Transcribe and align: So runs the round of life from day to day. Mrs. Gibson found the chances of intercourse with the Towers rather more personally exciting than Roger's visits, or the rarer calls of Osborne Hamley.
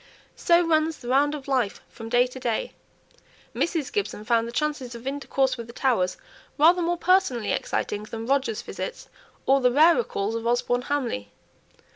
So 0.35 0.65
runs 0.65 0.97
the 0.97 1.09
round 1.09 1.35
of 1.35 1.47
life 1.47 1.79
from 1.87 2.09
day 2.09 2.25
to 2.25 2.39
day. 2.39 2.73
Mrs. 3.53 3.93
Gibson 3.93 4.25
found 4.25 4.47
the 4.47 4.51
chances 4.51 4.95
of 4.95 5.05
intercourse 5.05 5.57
with 5.57 5.67
the 5.67 5.73
Towers 5.73 6.17
rather 6.57 6.81
more 6.81 6.97
personally 6.97 7.51
exciting 7.51 8.05
than 8.05 8.25
Roger's 8.25 8.63
visits, 8.63 9.09
or 9.45 9.61
the 9.61 9.71
rarer 9.71 10.03
calls 10.03 10.33
of 10.33 10.47
Osborne 10.47 10.81
Hamley. 10.89 11.29